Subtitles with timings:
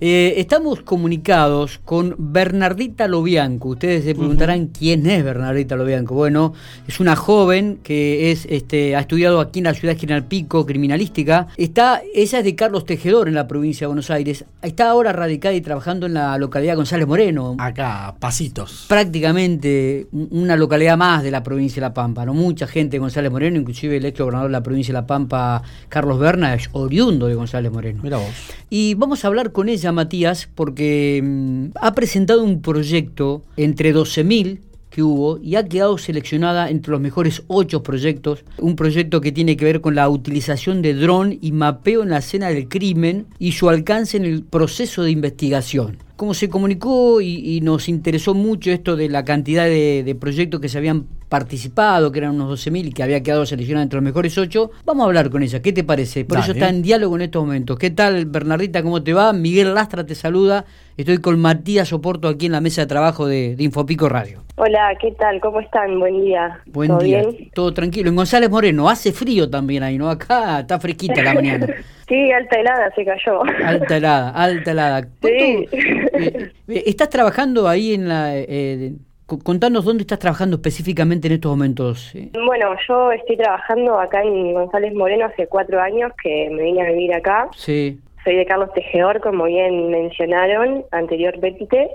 [0.00, 3.70] Eh, estamos comunicados con Bernardita Lobianco.
[3.70, 6.14] Ustedes se preguntarán quién es Bernardita Lobianco.
[6.14, 6.52] Bueno,
[6.86, 10.64] es una joven que es, este, ha estudiado aquí en la ciudad de General Pico,
[10.66, 11.48] criminalística.
[11.56, 14.44] Está, ella es de Carlos Tejedor en la provincia de Buenos Aires.
[14.62, 17.56] Está ahora radicada y trabajando en la localidad de González Moreno.
[17.58, 18.86] Acá, pasitos.
[18.88, 22.24] Prácticamente una localidad más de la provincia de La Pampa.
[22.24, 22.34] ¿no?
[22.34, 25.60] Mucha gente de González Moreno, inclusive el ex gobernador de la provincia de La Pampa,
[25.88, 28.00] Carlos Berna, es oriundo de González Moreno.
[28.04, 28.30] Mira vos.
[28.70, 34.60] Y vamos a hablar con ella Matías porque mm, ha presentado un proyecto entre 12.000
[34.90, 38.44] que hubo y ha quedado seleccionada entre los mejores ocho proyectos.
[38.58, 42.18] Un proyecto que tiene que ver con la utilización de dron y mapeo en la
[42.18, 45.98] escena del crimen y su alcance en el proceso de investigación.
[46.16, 50.78] Como se comunicó y, nos interesó mucho esto de la cantidad de, proyectos que se
[50.78, 54.70] habían participado, que eran unos 12.000 y que había quedado seleccionada entre los mejores ocho,
[54.84, 55.60] vamos a hablar con ella.
[55.60, 56.24] ¿Qué te parece?
[56.24, 57.78] Por eso está en diálogo en estos momentos.
[57.78, 58.82] ¿Qué tal, Bernardita?
[58.82, 59.32] ¿Cómo te va?
[59.32, 60.64] Miguel Lastra te saluda.
[60.96, 64.42] Estoy con Matías Soporto aquí en la mesa de trabajo de, Infopico Radio.
[64.56, 65.40] Hola, ¿qué tal?
[65.40, 66.00] ¿Cómo están?
[66.00, 66.60] Buen día.
[66.66, 67.22] Buen ¿Todo día.
[67.54, 68.08] Todo tranquilo.
[68.08, 70.10] En González Moreno, hace frío también ahí, ¿no?
[70.10, 71.66] Acá está fresquita la mañana.
[72.08, 73.42] sí, alta helada se cayó.
[73.64, 75.02] Alta helada, alta helada.
[75.22, 75.28] Sí.
[75.30, 78.36] Eh, eh, ¿Estás trabajando ahí en la...
[78.36, 78.94] Eh,
[79.36, 82.12] contanos dónde estás trabajando específicamente en estos momentos.
[82.32, 86.90] Bueno, yo estoy trabajando acá en González Moreno hace cuatro años que me vine a
[86.90, 87.48] vivir acá.
[87.54, 88.00] Sí.
[88.24, 91.90] Soy de Carlos Tejedor, como bien mencionaron anteriormente,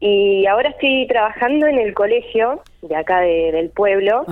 [0.00, 4.24] y ahora estoy trabajando en el colegio de acá del pueblo,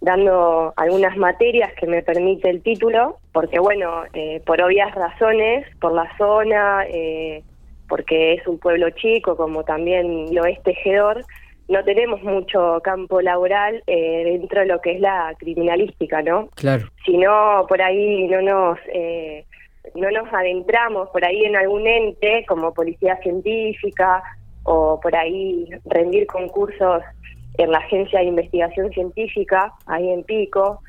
[0.00, 5.92] dando algunas materias que me permite el título, porque bueno, eh, por obvias razones, por
[5.92, 7.42] la zona, eh,
[7.88, 11.24] porque es un pueblo chico, como también lo es Tejedor,
[11.68, 16.48] no tenemos mucho campo laboral eh, dentro de lo que es la criminalística, ¿no?
[16.54, 16.88] Claro.
[17.04, 18.78] Si no, por ahí no nos
[19.94, 24.22] no nos adentramos por ahí en algún ente como policía científica
[24.64, 27.02] o por ahí rendir concursos
[27.58, 30.80] en la agencia de investigación científica ahí en Pico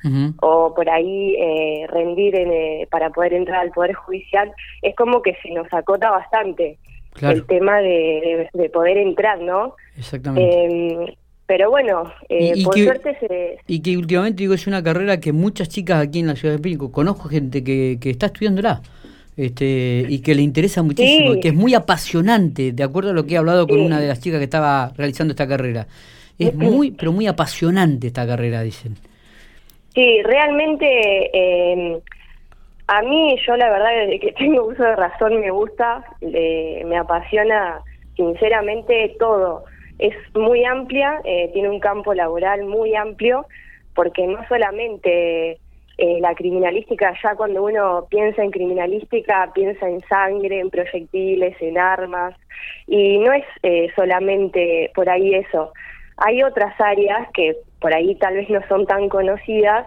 [0.42, 4.52] o por ahí eh, rendir eh, para poder entrar al poder judicial
[4.82, 6.78] es como que se nos acota bastante
[7.22, 11.06] el tema de, poder entrar no exactamente em,
[11.50, 13.58] pero bueno, eh, por suerte se...
[13.66, 16.62] Y que últimamente digo, es una carrera que muchas chicas aquí en la ciudad de
[16.62, 18.84] Pico, conozco gente que, que está estudiándola.
[19.36, 23.34] Este, y que le interesa muchísimo, que es muy apasionante, de acuerdo a lo que
[23.34, 25.88] he hablado con una de las chicas que estaba realizando esta carrera.
[26.38, 28.94] Es muy, pero muy apasionante esta carrera, dicen.
[29.96, 30.86] Sí, realmente
[31.34, 32.00] eh,
[32.86, 37.82] a mí, yo la verdad, desde que tengo uso de razón me gusta, me apasiona
[38.16, 39.64] sinceramente todo
[40.00, 43.46] es muy amplia, eh, tiene un campo laboral muy amplio,
[43.94, 45.60] porque no solamente
[45.98, 51.78] eh, la criminalística, ya cuando uno piensa en criminalística, piensa en sangre, en proyectiles, en
[51.78, 52.34] armas,
[52.88, 55.74] y no es eh, solamente por ahí eso.
[56.16, 59.86] Hay otras áreas que por ahí tal vez no son tan conocidas,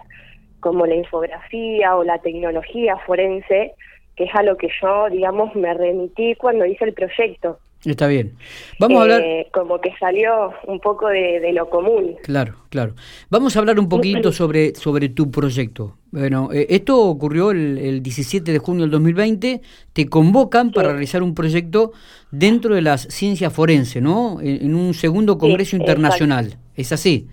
[0.60, 3.74] como la infografía o la tecnología forense,
[4.14, 7.58] que es a lo que yo, digamos, me remití cuando hice el proyecto.
[7.84, 8.34] Está bien.
[8.78, 9.22] Vamos a hablar.
[9.22, 12.16] Eh, como que salió un poco de, lo común.
[12.22, 12.94] Claro, claro.
[13.28, 15.96] Vamos a hablar un poquito sobre, sobre tu proyecto.
[16.12, 19.62] Bueno, eh, esto ocurrió el, 17 de junio del 2020.
[19.92, 21.92] Te convocan para realizar un proyecto
[22.30, 24.38] dentro de las ciencias forenses, ¿no?
[24.40, 26.58] En, un segundo congreso internacional.
[26.76, 27.26] ¿Es así?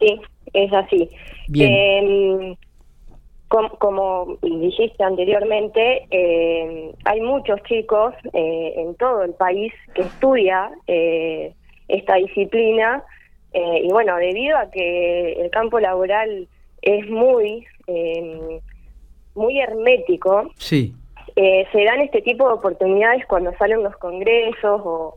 [0.00, 0.20] Sí,
[0.52, 1.08] es así.
[1.46, 1.70] Bien.
[1.70, 2.56] Em,
[3.78, 11.52] como, dijiste anteriormente, eh, hay muchos chicos eh, en todo el país que estudia eh,
[11.88, 13.04] esta disciplina
[13.54, 16.48] y bueno, debido a que el campo laboral
[16.80, 17.66] es muy
[19.34, 20.94] muy hermético, sí.
[21.34, 25.16] se dan este tipo de oportunidades cuando salen los congresos o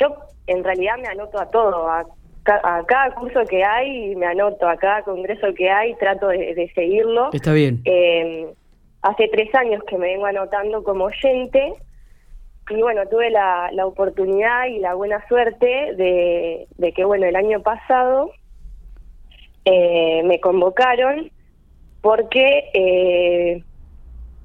[0.00, 2.06] yo en realidad me anoto a todo, a
[2.46, 7.30] a cada curso que hay me anoto, a cada congreso que hay trato de, seguirlo.
[7.32, 7.80] Está bien.
[7.84, 8.52] Eh,
[9.02, 11.74] hace tres años que me vengo anotando como oyente
[12.70, 17.36] y bueno, tuve la, la oportunidad y la buena suerte de, de que bueno, el
[17.36, 18.30] año pasado
[19.64, 21.30] eh, me convocaron
[22.00, 23.62] porque eh,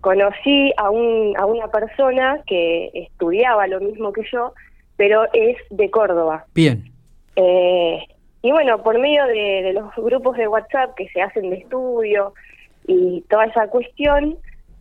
[0.02, 4.54] conocí a, un, a una persona que estudiaba lo mismo que yo,
[4.96, 6.46] pero es de Córdoba.
[6.54, 6.89] Bien.
[7.36, 8.00] Eh,
[8.42, 12.34] y bueno, por medio de, los grupos de WhatsApp que se hacen de estudio
[12.88, 14.38] y toda esa cuestión,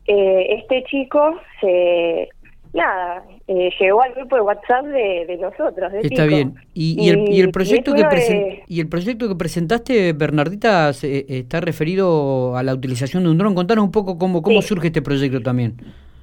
[0.07, 2.29] eh, este chico se
[2.75, 5.93] nada eh, llegó al grupo de WhatsApp de, nosotros.
[6.03, 6.55] Está bien.
[6.75, 13.25] ¿Y, el, proyecto que y el proyecto que presentaste, Bernardita, está referido a la utilización
[13.25, 13.55] de un dron.
[13.55, 15.77] Contanos un poco cómo cómo surge este proyecto también.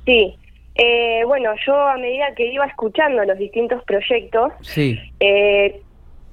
[0.06, 0.36] Sí.
[0.76, 5.82] Eh, bueno, yo a medida que iba escuchando los distintos proyectos, Sí, eh,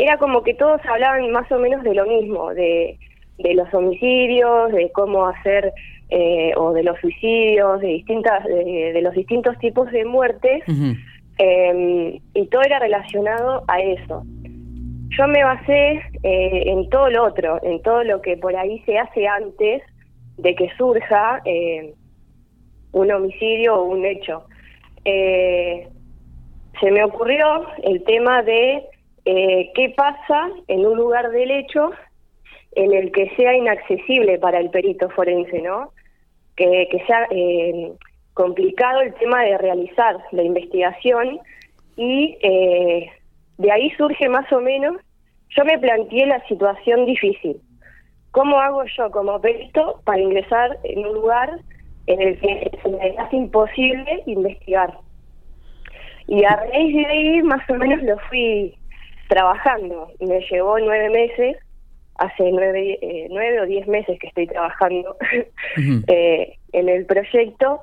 [0.03, 2.99] era como que todos hablaban más o menos de lo mismo, de,
[3.39, 5.73] de los homicidios, de cómo hacer,
[6.11, 10.63] eh, o de los suicidios, de, distintas, de, de los distintos tipos de muertes,
[11.39, 14.25] eh, y todo era relacionado a eso.
[15.17, 18.99] Yo me basé eh, en todo lo otro, en todo lo que por ahí se
[18.99, 19.83] hace antes
[20.39, 21.95] de que surja eh,
[22.93, 24.45] un homicidio o un hecho.
[25.05, 25.87] Eh,
[26.81, 28.85] se me ocurrió el tema de
[29.25, 31.91] eh, qué pasa en un lugar del hecho
[32.73, 35.93] en el que sea inaccesible para el perito forense, ¿no?
[36.57, 37.93] Que, sea eh,
[38.35, 41.41] complicado el tema de realizar la investigación
[41.97, 43.11] y eh,
[43.59, 44.97] de ahí surge más o menos,
[45.51, 47.61] yo me planteé la situación difícil.
[48.31, 51.61] ¿Cómo hago yo como perito para ingresar en un lugar
[52.07, 54.99] en el que se me hace imposible investigar?
[56.27, 58.75] Y a raíz de ahí más o menos lo fui
[59.33, 60.09] trabajando.
[60.21, 61.57] Me llevó nueve meses,
[62.17, 65.17] hace nueve, eh, nueve o diez meses que estoy trabajando
[66.09, 67.81] eh, en el proyecto.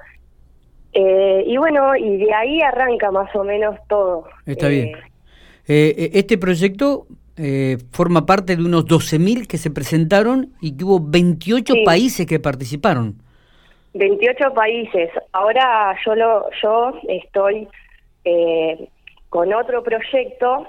[0.93, 4.25] Eh, y bueno, y de ahí arranca más o menos todo.
[4.45, 4.91] Está bien.
[5.67, 7.05] Este proyecto
[7.37, 11.83] eh, forma parte de unos 12.000 que se presentaron y que hubo 28 Sí.
[11.85, 13.15] países que participaron.
[13.93, 15.09] 28 países.
[15.31, 17.67] Ahora yo lo, yo estoy
[18.25, 18.89] eh,
[19.29, 20.67] con otro proyecto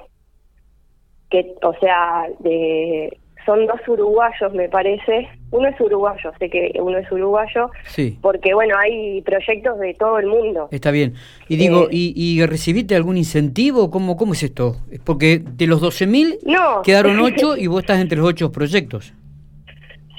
[1.31, 3.17] que, o sea, de,
[3.47, 5.29] son dos uruguayos, me parece.
[5.53, 10.19] Uno es uruguayo, sé que uno es uruguayo, Sí, porque bueno, hay proyectos de todo
[10.19, 10.69] el mundo.
[10.71, 11.15] está bien.
[11.49, 13.91] Y digo, Eh, ¿y, y recibiste algún incentivo?
[13.91, 14.77] ¿Cómo, ¿Cómo es esto?
[15.05, 16.83] Porque de los 12.000 No.
[16.83, 19.13] quedaron 8 y vos estás entre los 8 proyectos.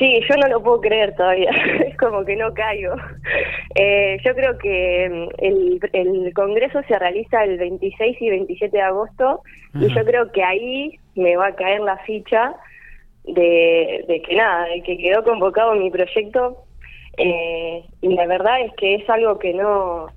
[0.02, 1.52] Sí, yo no lo puedo creer todavía,
[1.86, 2.96] es como que no caigo.
[3.76, 8.82] Eh, yo creo que mm, el, el Congreso se realiza el 26 y 27 de
[8.82, 9.44] agosto
[9.76, 12.56] y yo creo que ahí me va a caer la ficha
[13.26, 16.58] de, de que nada, de que quedó convocado mi proyecto.
[17.18, 20.08] Eh, y la verdad es que es algo que no,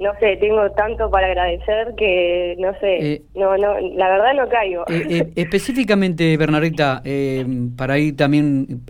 [0.00, 4.48] no sé, tengo tanto para agradecer que no sé, Eh, no, no, la verdad no
[4.48, 4.84] caigo.
[4.88, 7.44] Eh, eh, específicamente, Bernardita, eh,
[7.76, 8.82] para ir también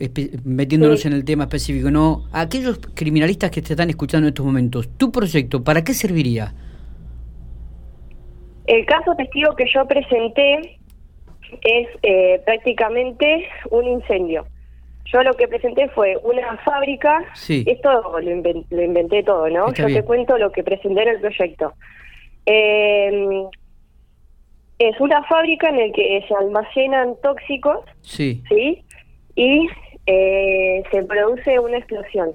[0.44, 1.08] metiéndonos Sí.
[1.08, 2.24] en el tema específico, ¿no?
[2.32, 6.52] Aquellos criminalistas que te están escuchando en estos momentos, ¿tu proyecto para qué serviría?
[8.66, 10.78] El caso testigo que yo presenté
[11.62, 14.44] es eh, prácticamente un incendio.
[15.12, 17.64] Yo lo que presenté fue una fábrica, Sí.
[17.66, 19.68] esto lo, inven- lo inventé todo, ¿no?
[19.68, 20.00] Está yo bien.
[20.00, 21.72] te cuento lo que presenté en el proyecto.
[22.44, 23.44] Eh,
[24.78, 28.84] es una fábrica en la que se almacenan tóxicos, Sí, ¿sí?
[29.34, 29.68] Y
[30.06, 32.32] eh, se produce una explosión.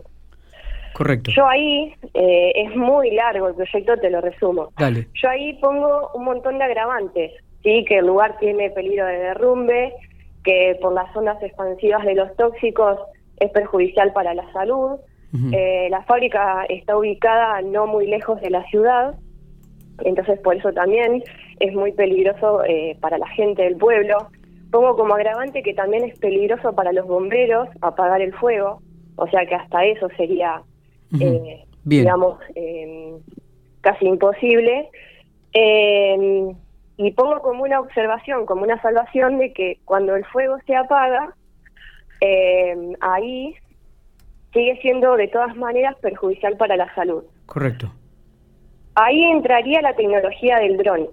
[0.93, 1.31] correcto.
[1.31, 4.69] Yo ahí, eh, es muy largo el proyecto, te lo resumo.
[4.77, 5.07] Dale.
[5.15, 7.31] Yo ahí pongo un montón de agravantes,
[7.63, 9.93] sí, que el lugar tiene peligro de derrumbe,
[10.43, 12.99] que por las zonas expansivas de los tóxicos
[13.37, 14.99] es perjudicial para la salud.
[15.51, 19.15] Eh, la fábrica está ubicada no muy lejos de la ciudad,
[20.03, 21.23] entonces por eso también
[21.59, 24.27] es muy peligroso eh, para la gente del pueblo.
[24.69, 28.79] Pongo como agravante que también es peligroso para los bomberos apagar el fuego,
[29.15, 30.61] o sea que hasta eso sería
[31.19, 33.15] eh, digamos, eh,
[33.81, 34.89] casi imposible.
[35.53, 36.55] Eh,
[36.97, 41.33] y pongo como una observación, como una salvación de que cuando el fuego se apaga,
[42.21, 43.55] eh, ahí
[44.53, 47.23] sigue siendo de todas maneras perjudicial para la salud.
[47.47, 47.91] Correcto.
[48.95, 51.07] Ahí entraría la tecnología del dron.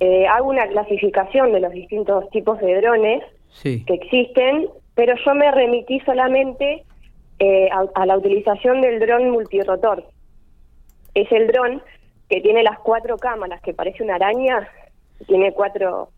[0.00, 3.84] Eh, hago una clasificación de los distintos tipos de drones Sí.
[3.86, 6.84] que existen, pero yo me remití solamente
[7.38, 10.04] eh, a, a la utilización del dron multirotor.
[11.14, 11.82] Es el dron
[12.28, 14.68] que tiene las cuatro cámaras, que parece una araña,
[15.26, 16.10] tiene cuatro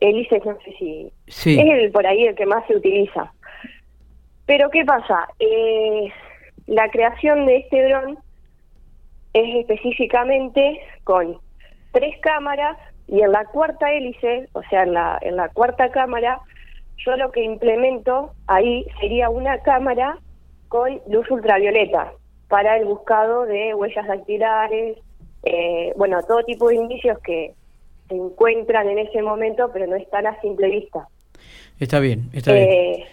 [0.00, 1.12] hélices, no sé si...
[1.26, 1.58] Sí.
[1.58, 3.32] Es el por ahí el que más se utiliza.
[4.46, 5.28] Pero ¿qué pasa?
[5.38, 6.10] Eh,
[6.66, 8.18] la creación de este dron
[9.32, 11.38] es específicamente con
[11.92, 16.40] tres cámaras y en la cuarta hélice, o sea, en la, en la cuarta cámara,
[16.98, 20.18] yo lo que implemento ahí sería una cámara
[20.68, 22.12] con luz ultravioleta
[22.48, 24.98] para el buscado de huellas dactilares,
[25.44, 27.54] eh, bueno, todo tipo de indicios que
[28.08, 31.08] se encuentran en ese momento, pero no están a simple vista.
[31.78, 32.68] Está bien, está bien.
[32.70, 33.04] Eh,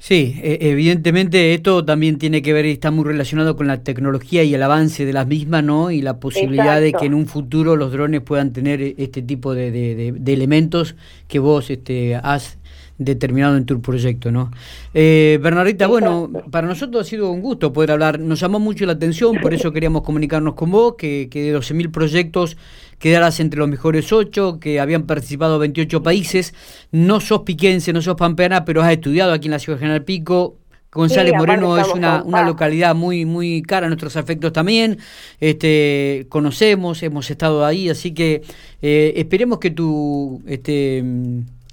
[0.00, 4.44] Sí, e- evidentemente esto también tiene que ver y está muy relacionado con la tecnología
[4.44, 5.90] y el avance de las mismas, ¿no?
[5.90, 9.72] Y la posibilidad de que en un futuro los drones puedan tener este tipo de,
[9.72, 10.94] de- de- de elementos
[11.26, 12.58] que vos este, has
[12.98, 14.50] determinado en tu proyecto, ¿no?
[14.92, 18.92] Eh, Bernardita, bueno, para nosotros ha sido un gusto poder hablar, nos llamó mucho la
[18.92, 22.56] atención, por eso queríamos comunicarnos con vos, que, que de 12.000 proyectos
[22.98, 26.54] quedaras entre los mejores ocho, que habían participado 28 países,
[26.90, 30.04] no sos piquense, no sos pampeana, pero has estudiado aquí en la ciudad de General
[30.04, 30.56] Pico,
[30.90, 34.98] González Moreno es una, una, localidad muy muy cara a nuestros afectos también.
[35.38, 38.42] Este, conocemos, hemos estado ahí, así que
[38.80, 41.04] eh, esperemos que tu este,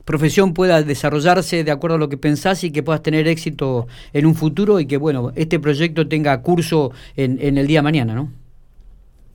[0.05, 4.25] profesión pueda desarrollarse de acuerdo a lo que pensás y que puedas tener éxito en
[4.25, 8.13] un futuro y que bueno este proyecto tenga curso en, en el día de mañana,
[8.13, 8.29] ¿no?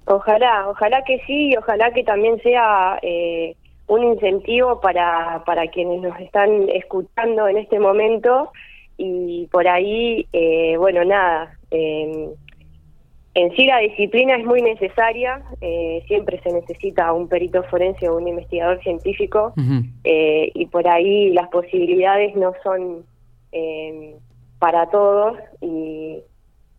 [0.07, 3.55] Ojalá, ojalá que sí, y ojalá que también sea eh,
[3.87, 8.51] un incentivo para, para quienes nos están escuchando en este momento
[8.97, 12.29] y por ahí, eh, bueno, nada, eh,
[13.35, 18.17] en sí la disciplina es muy necesaria, eh, siempre se necesita un perito forense o
[18.17, 19.55] un investigador científico
[20.03, 23.05] eh, y por ahí las posibilidades no son
[23.53, 24.17] eh,
[24.59, 26.19] para todos y,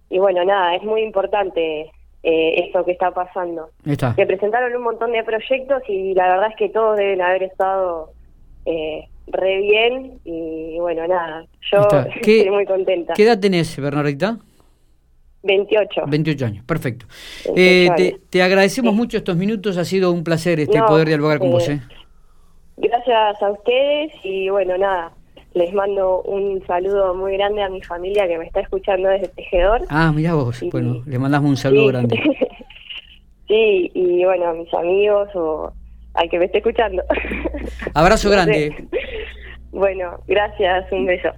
[0.10, 1.90] y, bueno, nada, es muy importante
[2.24, 3.70] esto que está pasando.
[3.84, 8.12] Se presentaron un montón de proyectos y la verdad es que todos deben haber estado
[8.66, 11.80] re bien y bueno, nada, yo
[12.16, 13.14] estoy muy contenta.
[13.14, 14.38] ¿Qué edad tenés, Bernardita?
[15.44, 16.04] 28.
[16.08, 17.06] 28 años, perfecto.
[17.56, 21.68] Eh, te, agradecemos mucho estos minutos, ha sido un placer este poder dialogar con vos.
[21.68, 21.82] ¿eh?
[22.78, 25.12] Gracias a ustedes y bueno, nada,
[25.54, 29.82] les mando un saludo muy grande a mi familia que me está escuchando desde Tejedor.
[29.90, 32.16] Ah, mira vos, bueno, le mandamos un saludo grande.
[33.48, 35.74] sí, y bueno, a mis amigos o
[36.14, 37.04] al que me esté escuchando.
[37.94, 38.76] Abrazo grande.
[39.72, 41.30] Bueno, gracias, un beso.